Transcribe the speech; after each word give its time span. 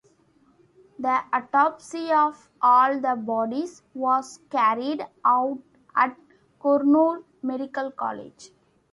The 0.97 1.21
autopsy 1.31 2.11
of 2.11 2.49
all 2.59 2.99
the 2.99 3.15
bodies 3.15 3.83
was 3.93 4.39
carried 4.49 5.05
out 5.23 5.59
at 5.95 6.17
Kurnool 6.59 7.23
Medical 7.43 7.91
College. 7.91 8.49